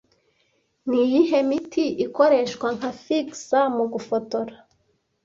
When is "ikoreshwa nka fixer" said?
2.05-3.73